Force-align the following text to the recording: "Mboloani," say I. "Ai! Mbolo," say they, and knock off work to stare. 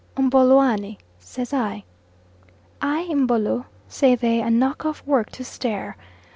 "Mboloani," 0.17 0.97
say 1.19 1.45
I. 1.55 1.83
"Ai! 2.81 3.13
Mbolo," 3.13 3.65
say 3.87 4.15
they, 4.15 4.41
and 4.41 4.59
knock 4.59 4.83
off 4.83 5.05
work 5.05 5.29
to 5.33 5.43
stare. 5.45 5.95